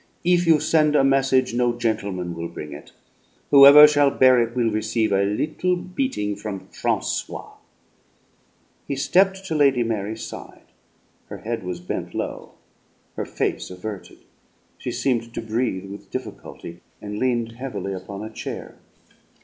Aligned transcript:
"If 0.23 0.47
you 0.47 0.59
send 0.59 0.95
a 0.95 1.03
message 1.03 1.53
no 1.53 1.77
gentleman 1.77 2.33
will 2.33 2.47
bring 2.47 2.73
it. 2.73 2.91
Whoever 3.51 3.87
shall 3.87 4.09
bear 4.09 4.41
it 4.41 4.55
will 4.55 4.71
receive 4.71 5.11
a 5.13 5.21
little 5.23 5.75
beating 5.75 6.35
from 6.35 6.69
Francois." 6.69 7.51
He 8.87 8.95
stepped 8.95 9.45
to 9.45 9.53
Lady 9.53 9.83
Mary's 9.83 10.25
side. 10.25 10.65
Her 11.27 11.37
head 11.37 11.61
was 11.61 11.79
bent 11.81 12.15
low, 12.15 12.53
her 13.15 13.25
face 13.25 13.69
averted. 13.69 14.17
She 14.79 14.91
seemed 14.91 15.35
to 15.35 15.39
breathe 15.39 15.91
with 15.91 16.09
difficulty, 16.09 16.81
and 16.99 17.19
leaned 17.19 17.51
heavily 17.51 17.93
upon 17.93 18.23
a 18.25 18.31
chair. 18.33 18.79